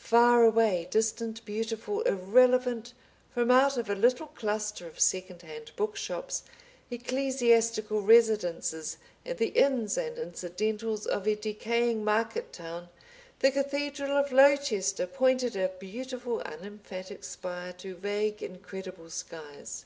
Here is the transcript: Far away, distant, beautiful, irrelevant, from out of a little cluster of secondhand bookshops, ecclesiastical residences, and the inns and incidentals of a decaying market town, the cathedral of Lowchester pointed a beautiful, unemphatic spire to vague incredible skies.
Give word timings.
Far 0.00 0.42
away, 0.42 0.88
distant, 0.90 1.44
beautiful, 1.44 2.00
irrelevant, 2.00 2.92
from 3.32 3.52
out 3.52 3.76
of 3.76 3.88
a 3.88 3.94
little 3.94 4.26
cluster 4.26 4.84
of 4.88 4.98
secondhand 4.98 5.70
bookshops, 5.76 6.42
ecclesiastical 6.90 8.00
residences, 8.02 8.96
and 9.24 9.38
the 9.38 9.50
inns 9.50 9.96
and 9.96 10.18
incidentals 10.18 11.06
of 11.06 11.28
a 11.28 11.36
decaying 11.36 12.02
market 12.04 12.52
town, 12.52 12.88
the 13.38 13.52
cathedral 13.52 14.16
of 14.16 14.32
Lowchester 14.32 15.06
pointed 15.06 15.54
a 15.54 15.68
beautiful, 15.78 16.40
unemphatic 16.40 17.22
spire 17.22 17.72
to 17.74 17.94
vague 17.94 18.42
incredible 18.42 19.08
skies. 19.08 19.84